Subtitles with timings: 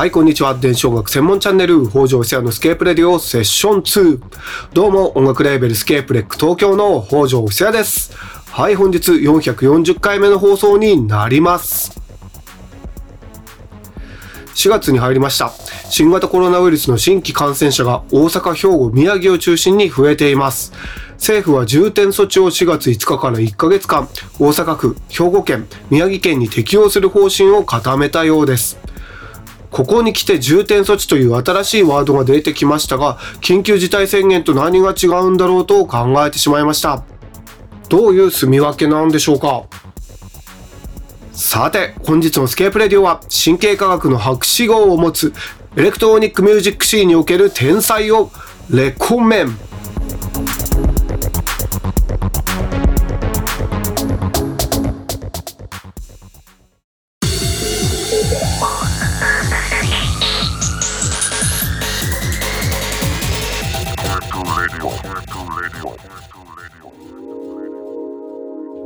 [0.00, 0.54] はい、こんにちは。
[0.54, 4.22] 電子音楽専門チャンネル、北条セアのスケープレディオセッション2。
[4.72, 8.10] どうも、音楽レーベルスケープレック東京の北条セアです。
[8.48, 12.00] はい、本日440回目の放送になります。
[14.54, 15.52] 4月に入りました。
[15.90, 20.72] 新型コロナウイルスの新規感染者が大阪、兵庫、宮城を中心に増えています。
[21.16, 24.08] 政府は重点措置を4月5日から1ヶ月間、
[24.38, 28.78] 大阪府、兵庫県、宮城県に適用する方針を固めたようです。
[29.70, 37.04] ここに来て重点措置という新しいワードが出てきましたが、緊急事態宣言と何が違うんだろうと考えてしまいました。
[37.88, 39.64] どういう住み分けなんでしょうか
[41.32, 45.32] さて、本日の Scape Radio は神経科学の博士号を持つ
[45.76, 48.30] エレクトロニックミュージックシーンにおける天才を
[48.70, 49.56] レコメン。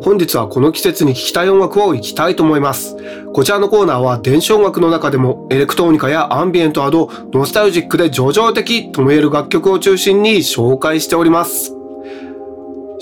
[0.04, 2.94] 本日はこの季節に聴きたい音楽をいきたいと思います。
[3.32, 11.74] こちらのコーナーは電子音楽の中でもエレクトロニカやアンビエントなどノスタルジックで叙情的とも言える楽曲を中心に紹介しております。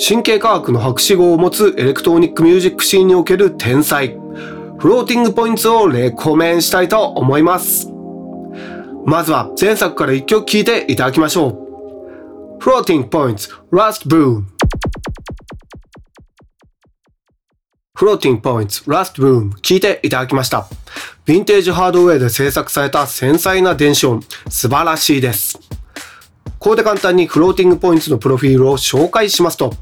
[0.08, 4.16] 神経科学の博士号を持つエレクトロニックミュージックシーンにおける天才、
[4.78, 7.90] Floating Points をレコメンしたいと思います。
[9.04, 12.62] まずは前作から一曲聴いていただきましょう。
[12.62, 14.51] Floating Points Last Bloom
[18.02, 20.66] Floating Points Last Boom 聞いていただきました。
[21.24, 25.60] ヴィンテージハードウェアで制作された繊細な電子音、素晴らしいです。
[26.58, 29.72] ここで簡単にフローティングポイントのプロフィールを紹介しますと、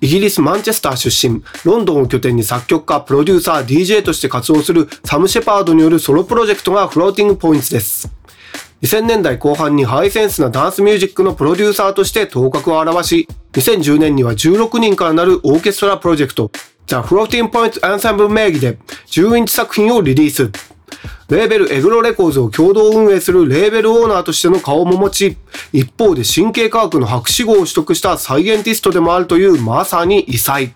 [0.00, 8.10] イギリス・マンチェスター出身、ロンドンを拠点に作曲家、プロデューサー、DJ として活動するサム・シェパードによるソロプロジェクトがフローティングポイントです。
[8.80, 16.50] 2000年代後半にハイセンスなダンスミュージックのプロデューサーとして頭角を現し、2010年には16人からなるオーケストラプロジェクト、
[16.90, 20.50] The Floating Point Ensemble 名義で10インチ作品をリリース。
[21.28, 25.36] レーベルエグロレコーズを共同運営するレーベルオーナーとしての顔も持ち、
[25.72, 30.74] 一方で神経科学の博士号を取得したサイエンティストでもあるというまさに異彩。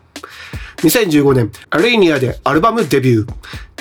[0.83, 3.33] 2015年、アレイニアでアルバムデビュー。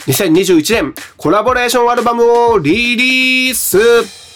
[0.07, 4.32] 2021年、コラボレーションアルバムをリリース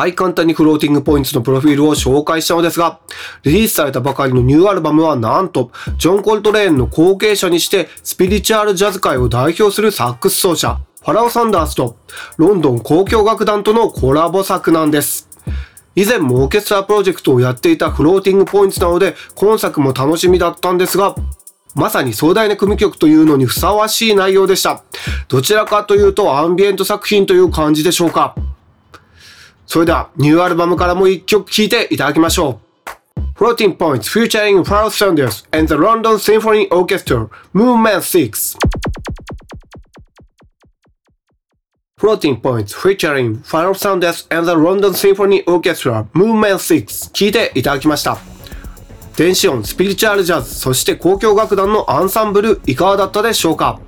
[0.00, 3.00] はい、簡単にフローティングポイントのプロフィールを紹介したのですが、
[3.42, 11.98] リリースされたばかりのニューアルバムはなんと、ジョン・コルトレーンの後継者にして、スピリチュアルジャズ界を代表するサックス奏者、ファラオ・サンダースと、
[12.38, 15.28] ロンドン交響楽団とのコラボ作なんです。
[15.94, 21.14] 以前もオーケストラプロジェクトをやっていたフローティングポイントなので、今作も楽しみだったんですが、
[21.74, 24.82] まさに壮大な組曲というのにふさわしい内容でした。
[25.28, 28.34] どちらかというとアンビエント作品という感じでしょうか。
[29.70, 32.58] それでは、ニューアルバムからも一曲聴いていただきましょ
[33.14, 33.20] う。
[33.38, 38.56] Floating Points featuring Pharoah Sanders and the London Symphony Orchestra Movement 6
[42.00, 48.18] Floating Points featuring Final Sounders and the London Symphony Orchestra Movement 6聴いていただきました。
[49.16, 53.78] 電子音、スピリチュアルジャズ、そして交響楽団のアンサンブルいかがだったでしょうか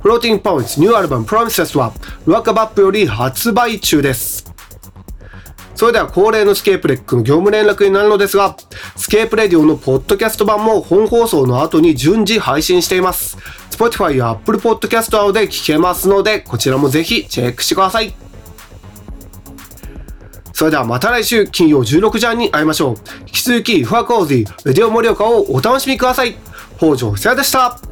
[0.00, 1.92] Floating Points ニューアルバム Promises は
[2.26, 4.53] Luaka Bop より発売中です。
[5.74, 8.56] それでは恒例の Scape Rec の業務連絡になるのですが、
[8.96, 13.36] Scape Radio のポッドキャスト版も本放送の後に順次配信しています。
[13.70, 18.14] Spotify や Apple Podcast などで聞けますので、こちらもぜひチェックしてください。
[20.52, 22.94] それではまた来週金曜16時半に会いましょう。
[23.22, 26.36] 引き続き、ファーコーズィ、レディオ盛岡をお楽しみください。
[26.78, 27.83] 北条久也でした。